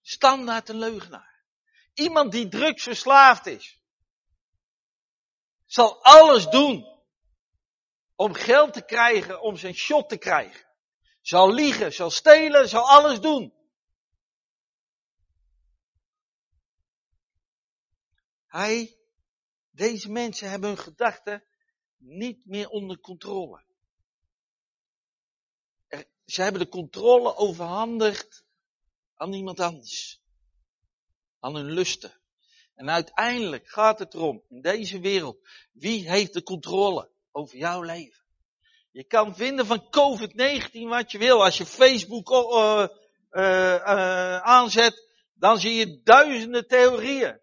[0.01, 1.45] Standaard een leugenaar.
[1.95, 3.81] Iemand die drugsverslaafd is.
[5.67, 7.03] Zal alles doen.
[8.15, 10.68] Om geld te krijgen, om zijn shot te krijgen.
[11.29, 13.55] Zal liegen, zal stelen, zal alles doen.
[18.47, 18.99] Hij,
[19.71, 21.45] deze mensen hebben hun gedachten
[21.97, 23.65] niet meer onder controle.
[26.25, 28.45] ze hebben de controle overhandigd
[29.15, 30.23] aan iemand anders.
[31.39, 32.21] Aan hun lusten.
[32.75, 38.28] En uiteindelijk gaat het erom, in deze wereld, wie heeft de controle over jouw leven?
[38.99, 41.45] Je kan vinden van COVID-19 wat je wil.
[41.45, 42.87] Als je Facebook uh,
[43.31, 47.41] uh, uh, aanzet, dan zie je duizenden theorieën.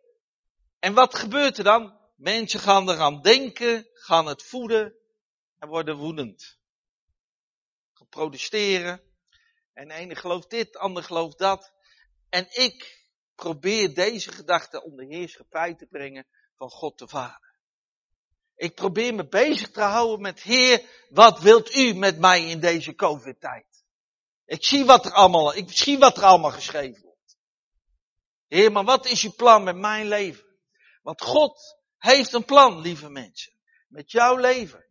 [0.80, 2.00] En wat gebeurt er dan?
[2.16, 4.96] Mensen gaan eraan denken, gaan het voeden
[5.60, 6.58] en worden woedend.
[7.94, 9.02] Gaan.
[9.74, 11.74] En de ene gelooft dit, de ander gelooft dat.
[12.30, 17.45] En ik probeer deze gedachte om de heerschappij te brengen van God de Vader.
[18.56, 22.96] Ik probeer me bezig te houden met Heer, wat wilt u met mij in deze
[22.96, 23.84] COVID-tijd?
[24.46, 27.38] Ik zie wat er allemaal, ik zie wat er allemaal geschreven wordt.
[28.48, 30.46] Heer, maar wat is uw plan met mijn leven?
[31.02, 33.54] Want God heeft een plan, lieve mensen.
[33.88, 34.86] Met jouw leven.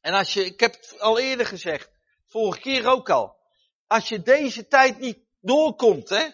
[0.00, 1.90] En als je, ik heb het al eerder gezegd,
[2.26, 3.38] vorige keer ook al.
[3.86, 6.28] Als je deze tijd niet doorkomt, hè.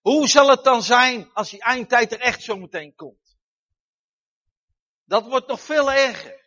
[0.00, 3.23] Hoe zal het dan zijn als die eindtijd er echt zo meteen komt?
[5.04, 6.42] Dat wordt nog veel erger.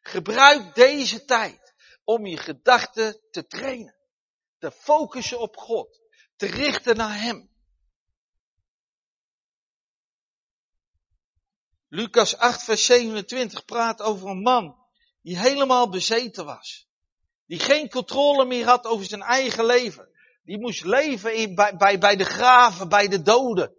[0.00, 3.94] Gebruik deze tijd om je gedachten te trainen.
[4.58, 6.00] Te focussen op God.
[6.36, 7.50] Te richten naar Hem.
[11.88, 14.86] Lucas 8 vers 27 praat over een man
[15.22, 16.88] die helemaal bezeten was.
[17.46, 20.08] Die geen controle meer had over zijn eigen leven.
[20.42, 23.76] Die moest leven in, bij, bij, bij de graven, bij de doden.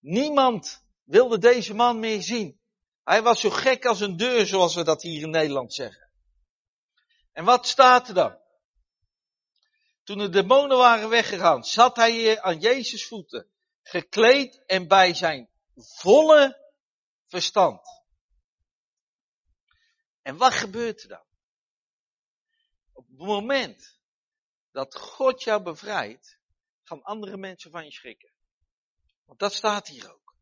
[0.00, 2.60] Niemand wilde deze man meer zien.
[3.04, 6.10] Hij was zo gek als een deur, zoals we dat hier in Nederland zeggen.
[7.32, 8.38] En wat staat er dan?
[10.02, 13.50] Toen de demonen waren weggegaan, zat hij aan Jezus voeten,
[13.82, 16.72] gekleed en bij zijn volle
[17.26, 17.86] verstand.
[20.22, 21.24] En wat gebeurt er dan?
[22.92, 24.00] Op het moment
[24.70, 26.38] dat God jou bevrijdt,
[26.82, 28.32] gaan andere mensen van je schrikken.
[29.24, 30.36] Want dat staat hier ook.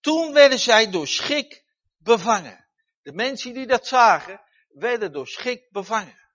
[0.00, 1.63] Toen werden zij door schrik
[2.04, 2.68] bevangen.
[3.02, 6.28] De mensen die dat zagen, werden door schrik bevangen.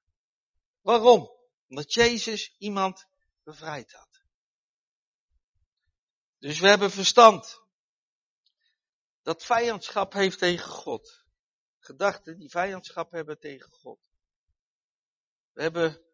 [0.81, 1.31] Waarom?
[1.67, 3.07] Omdat Jezus iemand
[3.43, 4.23] bevrijd had.
[6.37, 7.61] Dus we hebben verstand.
[9.21, 11.25] Dat vijandschap heeft tegen God.
[11.79, 13.99] Gedachten die vijandschap hebben tegen God.
[15.51, 16.05] We hebben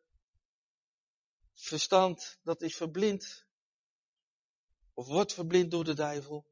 [1.53, 3.45] verstand dat is verblind.
[4.93, 6.47] Of wordt verblind door de duivel.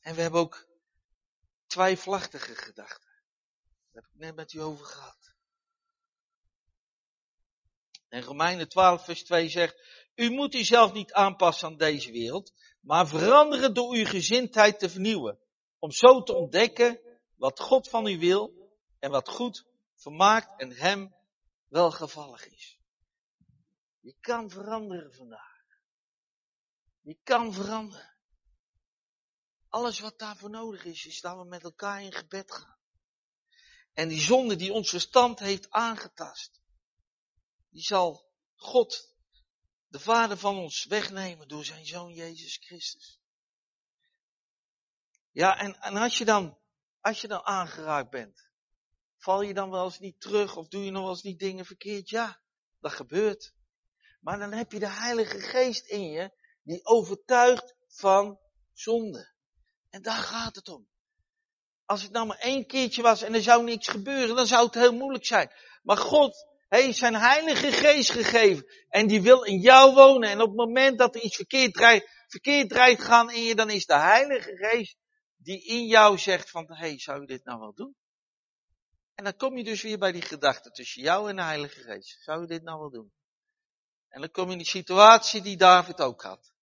[0.00, 0.67] En we hebben ook
[1.68, 3.10] twijfelachtige gedachten.
[3.92, 5.36] Daar heb ik net met u over gehad.
[8.08, 9.80] En Romeinen 12 vers 2 zegt,
[10.14, 15.38] u moet uzelf niet aanpassen aan deze wereld, maar veranderen door uw gezindheid te vernieuwen.
[15.78, 17.00] Om zo te ontdekken
[17.34, 21.14] wat God van u wil en wat goed, vermaakt en hem
[21.68, 22.78] welgevallig is.
[24.00, 25.66] Je kan veranderen vandaag.
[27.00, 28.17] Je kan veranderen.
[29.68, 32.78] Alles wat daarvoor nodig is, is dat we met elkaar in gebed gaan.
[33.92, 36.60] En die zonde die ons verstand heeft aangetast,
[37.68, 39.16] die zal God,
[39.86, 43.20] de Vader van ons, wegnemen door zijn Zoon Jezus Christus.
[45.30, 46.58] Ja, en, en als je dan,
[47.00, 48.50] als je dan aangeraakt bent,
[49.16, 51.64] val je dan wel eens niet terug of doe je nog wel eens niet dingen
[51.64, 52.08] verkeerd?
[52.08, 52.40] Ja,
[52.80, 53.54] dat gebeurt.
[54.20, 58.40] Maar dan heb je de Heilige Geest in je, die overtuigt van
[58.72, 59.36] zonde.
[59.98, 60.88] En daar gaat het om.
[61.84, 64.74] Als het nou maar één keertje was en er zou niks gebeuren, dan zou het
[64.74, 65.50] heel moeilijk zijn.
[65.82, 68.66] Maar God heeft zijn heilige geest gegeven.
[68.88, 70.30] En die wil in jou wonen.
[70.30, 73.70] En op het moment dat er iets verkeerd draait, verkeerd draait gaan in je, dan
[73.70, 74.96] is de heilige geest
[75.36, 77.96] die in jou zegt van, hé, hey, zou je dit nou wel doen?
[79.14, 82.22] En dan kom je dus weer bij die gedachte tussen jou en de Heilige Geest.
[82.22, 83.12] Zou je dit nou wel doen?
[84.08, 86.52] En dan kom je in die situatie die David ook had.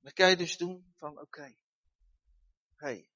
[0.00, 1.22] Dan kan je dus doen van oké.
[1.22, 1.58] Okay,
[2.78, 3.10] hey,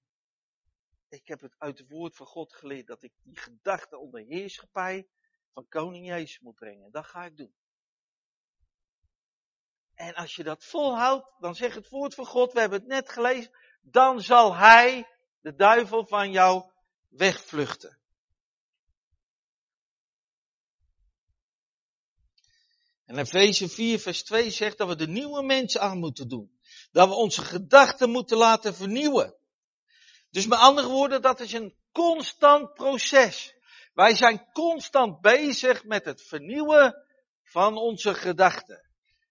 [1.08, 5.08] ik heb het uit het woord van God geleerd dat ik die gedachte onder heerschappij
[5.52, 6.92] van koning Jezus moet brengen.
[6.92, 7.54] Dat ga ik doen.
[9.94, 13.08] En als je dat volhoudt, dan zegt het woord van God, we hebben het net
[13.08, 15.08] gelezen, dan zal hij,
[15.40, 16.70] de duivel, van jou
[17.08, 18.00] wegvluchten.
[23.04, 26.58] En Efeze 4 vers 2 zegt dat we de nieuwe mensen aan moeten doen.
[26.90, 29.40] Dat we onze gedachten moeten laten vernieuwen.
[30.32, 33.54] Dus met andere woorden, dat is een constant proces.
[33.92, 37.06] Wij zijn constant bezig met het vernieuwen
[37.42, 38.90] van onze gedachten.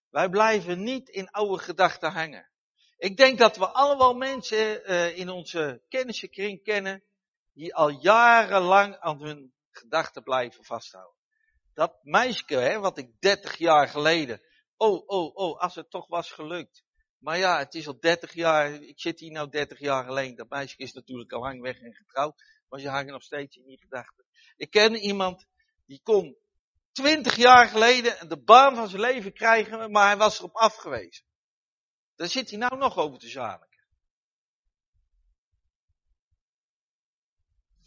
[0.09, 2.49] Wij blijven niet in oude gedachten hangen.
[2.97, 7.03] Ik denk dat we allemaal mensen uh, in onze kennissenkring kennen
[7.53, 11.19] die al jarenlang aan hun gedachten blijven vasthouden.
[11.73, 14.41] Dat meisje, hè, wat ik 30 jaar geleden,
[14.77, 16.83] oh, oh, oh, als het toch was gelukt.
[17.21, 20.35] Maar ja, het is al 30 jaar, ik zit hier nou 30 jaar alleen.
[20.35, 23.65] Dat meisje is natuurlijk al lang weg en getrouwd, maar ze hangen nog steeds in
[23.65, 24.25] die gedachten.
[24.55, 25.45] Ik ken iemand,
[25.85, 26.37] die kon
[26.91, 31.25] 20 jaar geleden de baan van zijn leven krijgen, maar hij was erop afgewezen.
[32.15, 33.69] Daar zit hij nou nog over te zaniken.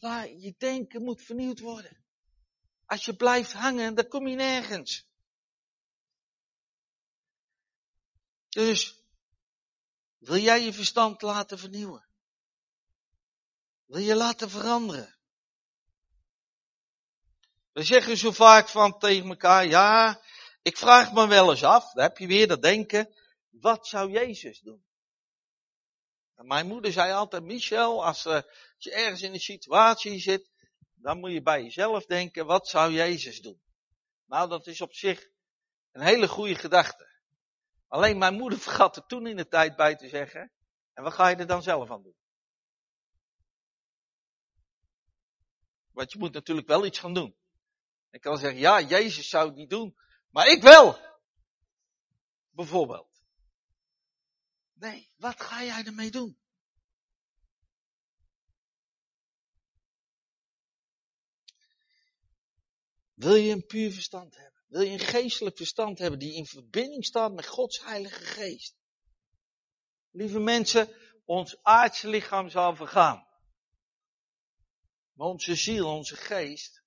[0.00, 2.04] Maar je denken moet vernieuwd worden.
[2.86, 5.08] Als je blijft hangen, dan kom je nergens.
[8.48, 9.03] Dus,
[10.24, 12.08] wil jij je verstand laten vernieuwen?
[13.84, 15.16] Wil je laten veranderen?
[17.72, 20.20] We zeggen zo vaak van tegen elkaar, ja,
[20.62, 23.14] ik vraag me wel eens af, dan heb je weer dat denken,
[23.50, 24.84] wat zou Jezus doen?
[26.34, 28.44] En mijn moeder zei altijd, Michel, als, uh, als
[28.78, 30.50] je ergens in een situatie zit,
[30.94, 33.62] dan moet je bij jezelf denken, wat zou Jezus doen?
[34.26, 35.28] Nou, dat is op zich
[35.92, 37.13] een hele goede gedachte.
[37.88, 40.52] Alleen mijn moeder vergat er toen in de tijd bij te zeggen,
[40.92, 42.16] en wat ga je er dan zelf aan doen?
[45.90, 47.36] Want je moet natuurlijk wel iets gaan doen.
[48.10, 49.96] Ik kan zeggen, ja, Jezus zou het niet doen,
[50.30, 50.98] maar ik wel.
[52.50, 53.22] Bijvoorbeeld.
[54.72, 56.38] Nee, wat ga jij ermee doen?
[63.14, 64.53] Wil je een puur verstand hebben?
[64.74, 68.76] Wil je een geestelijk verstand hebben die in verbinding staat met Gods Heilige Geest?
[70.10, 70.88] Lieve mensen,
[71.24, 73.26] ons aardse lichaam zal vergaan.
[75.12, 76.82] Maar onze ziel, onze geest,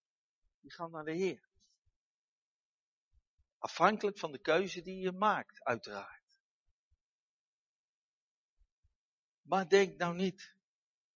[0.60, 1.48] die gaan naar de Heer.
[3.58, 6.24] Afhankelijk van de keuze die je maakt, uiteraard.
[9.42, 10.56] Maar denk nou niet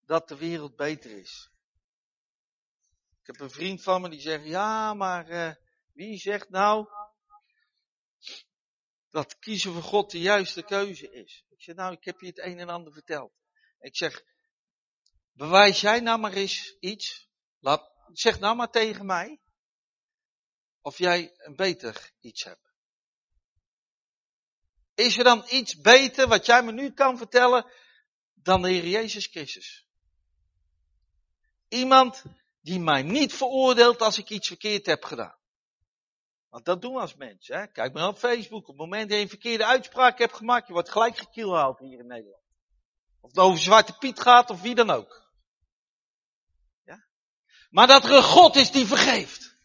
[0.06, 1.52] dat de wereld beter is.
[3.20, 5.54] Ik heb een vriend van me die zegt, ja, maar uh,
[5.94, 6.88] wie zegt nou
[9.10, 11.46] dat kiezen voor God de juiste keuze is?
[11.50, 13.34] Ik zeg, nou, ik heb je het een en ander verteld.
[13.80, 14.24] Ik zeg,
[15.32, 17.30] bewijs jij nou maar eens iets.
[18.12, 19.40] Zeg nou maar tegen mij
[20.82, 22.70] of jij een beter iets hebt.
[24.94, 27.72] Is er dan iets beter wat jij me nu kan vertellen
[28.34, 29.88] dan de Heer Jezus Christus?
[31.68, 32.24] Iemand
[32.62, 35.41] die mij niet veroordeelt als ik iets verkeerd heb gedaan.
[36.52, 37.58] Want dat doen we als mensen.
[37.58, 37.68] Hè?
[37.68, 38.62] Kijk maar op Facebook.
[38.62, 42.00] Op het moment dat je een verkeerde uitspraak hebt gemaakt, je wordt gelijk gekielhaald hier
[42.00, 42.44] in Nederland.
[43.20, 45.32] Of het over Zwarte Piet gaat of wie dan ook.
[46.84, 47.06] Ja?
[47.70, 49.58] Maar dat er een God is die vergeeft.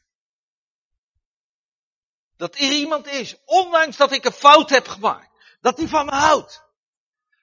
[2.37, 6.13] Dat er iemand is, ondanks dat ik een fout heb gemaakt, dat die van me
[6.13, 6.65] houdt.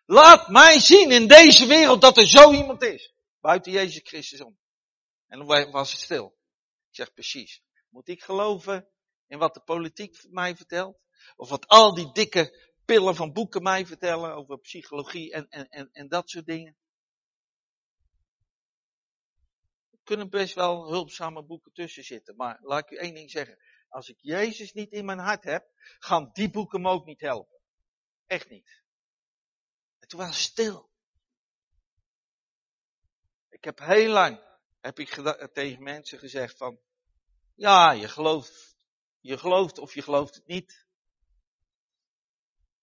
[0.06, 3.14] Laat mij zien in deze wereld dat er zo iemand is.
[3.41, 4.60] Buiten Jezus Christus om.
[5.28, 6.38] En dan was het stil.
[6.89, 7.62] Ik zeg precies.
[7.89, 8.93] Moet ik geloven
[9.34, 11.00] in wat de politiek mij vertelt?
[11.36, 15.90] Of wat al die dikke pillen van boeken mij vertellen over psychologie en, en, en,
[15.92, 16.78] en dat soort dingen?
[19.92, 22.36] Er kunnen best wel hulpzame boeken tussen zitten.
[22.36, 23.58] Maar laat ik u één ding zeggen.
[23.88, 25.68] Als ik Jezus niet in mijn hart heb,
[26.00, 27.60] gaan die boeken me ook niet helpen.
[28.26, 28.84] Echt niet.
[30.00, 30.92] En toen was stil.
[33.50, 34.44] Ik heb heel lang
[34.82, 35.10] heb ik
[35.54, 36.80] tegen mensen gezegd van,
[37.54, 38.72] ja, je gelooft,
[39.24, 40.88] je gelooft of je gelooft het niet.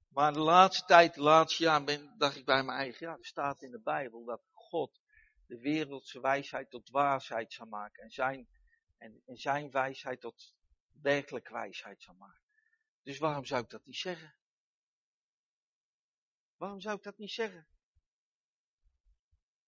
[0.09, 3.25] Maar de laatste tijd, de laatste jaar, ben, dacht ik bij mijn eigen, ja, er
[3.25, 5.01] staat in de Bijbel dat God
[5.47, 8.03] de wereldse wijsheid tot waarheid zal maken.
[8.03, 8.49] En zijn,
[8.97, 10.55] en, zijn wijsheid tot
[11.03, 12.43] werkelijke wijsheid zal maken.
[13.03, 14.35] Dus waarom zou ik dat niet zeggen?
[16.57, 17.69] Waarom zou ik dat niet zeggen?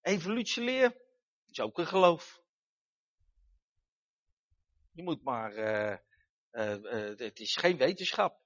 [0.01, 1.01] Evolutieleer
[1.47, 2.43] is ook een geloof.
[4.91, 6.12] Je moet maar, uh,
[6.53, 8.41] het is geen wetenschap.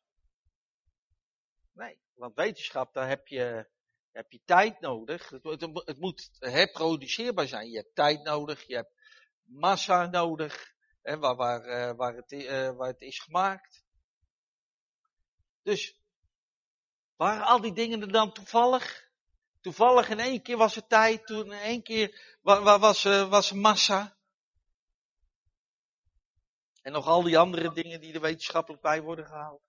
[1.72, 3.68] Nee, want wetenschap, daar heb je,
[4.12, 5.28] heb je tijd nodig.
[5.28, 7.70] Het, het, moet herproduceerbaar zijn.
[7.70, 8.94] Je hebt tijd nodig, je hebt
[9.42, 12.46] massa nodig, hè, waar, waar, waar, het,
[12.76, 13.84] waar het is gemaakt.
[15.62, 16.00] Dus,
[17.16, 19.04] waren al die dingen er dan toevallig?
[19.61, 24.15] Toevallig in één keer was er tijd, toen in één keer was, was er massa.
[26.87, 29.62] En nog al die andere dingen die er wetenschappelijk bij worden gehaald.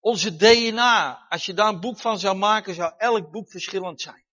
[0.00, 4.24] Onze DNA, als je daar een boek van zou maken, zou elk boek verschillend zijn.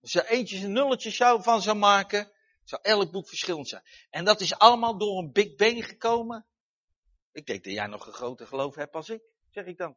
[0.00, 2.32] Als je eentjes en nulletjes zou van zou maken,
[2.64, 3.82] zou elk boek verschillend zijn.
[4.10, 6.46] En dat is allemaal door een Big Bang gekomen.
[7.32, 9.96] Ik denk dat jij nog een groter geloof hebt als ik, zeg ik dan.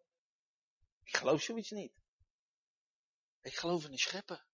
[1.04, 1.94] Ik geloof zoiets niet.
[3.42, 4.47] Ik geloof in een schepper.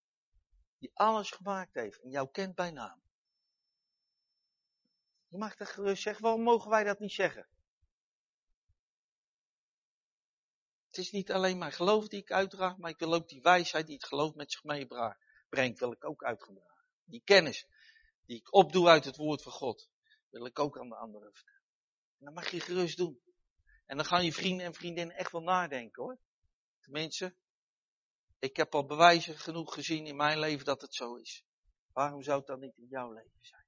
[0.84, 3.02] Die alles gemaakt heeft en jou kent bij naam.
[5.28, 6.24] Je mag dat gerust zeggen.
[6.24, 7.48] Waarom mogen wij dat niet zeggen?
[10.88, 13.86] Het is niet alleen mijn geloof die ik uitdraag, maar ik wil ook die wijsheid
[13.86, 16.86] die het geloof met zich meebrengt, wil ik ook uitgedragen.
[17.04, 17.68] Die kennis
[18.26, 19.90] die ik opdoe uit het woord van God,
[20.30, 21.68] wil ik ook aan de anderen vertellen.
[22.20, 23.22] En dat mag je gerust doen.
[23.86, 26.20] En dan gaan je vrienden en vriendinnen echt wel nadenken hoor.
[26.80, 27.36] Tenminste,
[28.44, 31.46] ik heb al bewijzen genoeg gezien in mijn leven dat het zo is.
[31.92, 33.66] Waarom zou het dan niet in jouw leven zijn?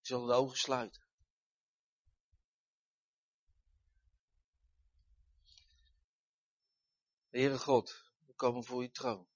[0.00, 1.02] We zullen de ogen sluiten.
[7.28, 9.28] Heere God, we komen voor je troon.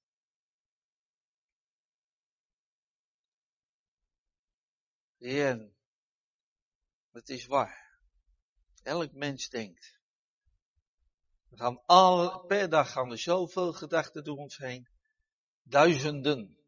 [5.16, 5.74] Heer,
[7.10, 7.98] het is waar.
[8.82, 10.02] Elk mens denkt.
[11.54, 14.88] We gaan al, per dag gaan er zoveel gedachten door ons heen.
[15.62, 16.58] Duizenden.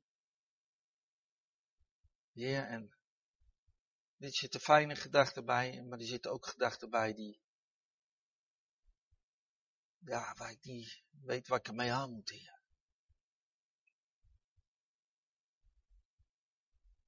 [2.33, 2.97] Ja, en
[4.17, 7.41] dit zitten fijne gedachten bij, maar er zitten ook gedachten bij die,
[9.99, 12.61] ja, waar ik weet wat ik ermee aan moet, heer.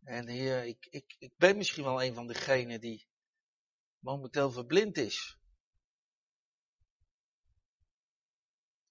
[0.02, 3.08] En heer, ik, ik, ik ben misschien wel een van degenen die
[3.98, 5.37] momenteel verblind is.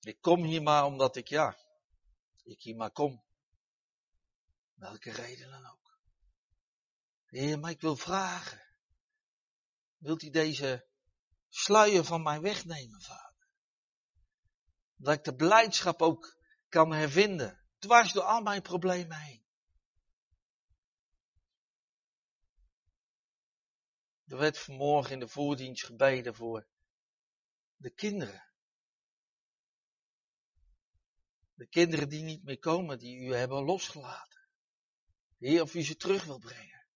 [0.08, 1.58] Ik kom hier maar omdat ik, ja,
[2.44, 3.24] ik hier maar kom.
[4.74, 6.00] Welke reden dan ook.
[7.26, 8.62] Heer, maar ik wil vragen.
[9.98, 10.88] Wilt u deze
[11.50, 13.48] sluier van mij wegnemen, vader?
[14.96, 16.38] Dat ik de blijdschap ook
[16.68, 17.66] kan hervinden.
[17.78, 19.46] Dwars door al mijn problemen heen.
[24.26, 26.68] Er werd vanmorgen in de voordienst gebeden voor
[27.76, 28.47] de kinderen.
[31.58, 34.48] De kinderen die niet meer komen, die u hebben losgelaten.
[35.38, 36.88] Heer, of u ze terug wil brengen.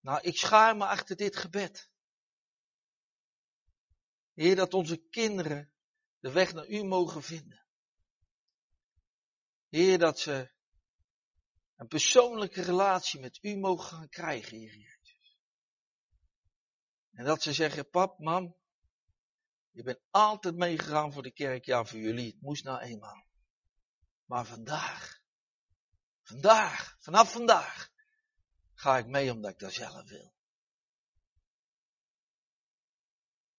[0.00, 1.90] Nou, ik schaar me achter dit gebed.
[4.34, 5.72] Heer, dat onze kinderen
[6.20, 7.66] de weg naar u mogen vinden.
[9.68, 10.50] Heer, dat ze
[11.76, 15.38] een persoonlijke relatie met u mogen gaan krijgen, Heer Jezus.
[17.10, 18.56] En dat ze zeggen, pap, mam,
[19.70, 23.28] je bent altijd meegegaan voor de kerk, ja, voor jullie, het moest nou eenmaal.
[24.30, 25.22] Maar vandaag,
[26.22, 27.90] vandaag, vanaf vandaag,
[28.74, 30.34] ga ik mee omdat ik dat zelf wil.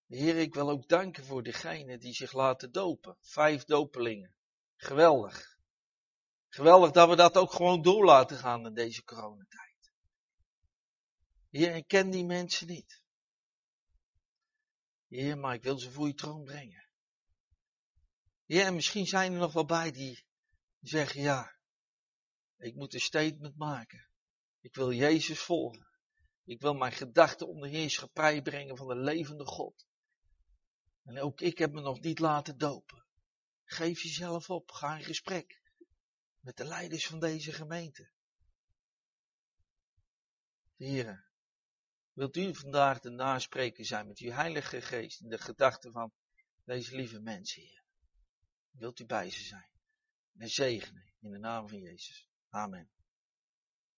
[0.08, 3.18] Heer, ik wil ook danken voor degenen die zich laten dopen.
[3.20, 4.36] Vijf dopelingen.
[4.76, 5.58] Geweldig.
[6.48, 9.92] Geweldig dat we dat ook gewoon door laten gaan in deze coronatijd.
[11.50, 13.04] Heer, ik ken die mensen niet.
[15.08, 16.88] Heer, maar ik wil ze voor je troon brengen.
[18.46, 19.92] Heer, en misschien zijn er nog wel bij
[20.82, 21.56] zeggen, ja,
[22.58, 24.10] ik moet een statement maken.
[24.60, 25.88] Ik wil Jezus volgen.
[26.44, 29.86] Ik wil mijn gedachten onder heerschappij brengen van de levende God.
[31.04, 33.06] En ook ik heb me nog niet laten dopen.
[33.64, 34.72] Geef jezelf op.
[34.72, 35.62] Ga in gesprek
[36.40, 38.12] met de leiders van deze gemeente.
[40.76, 41.26] Heren,
[42.14, 46.14] wilt u vandaag de naspreker zijn met uw heilige geest in de gedachten van
[46.64, 47.84] deze lieve mensen hier?
[48.72, 49.71] Wilt u bij ze zijn?
[50.38, 52.30] En zegenen in de naam van Jezus.
[52.50, 52.90] Amen.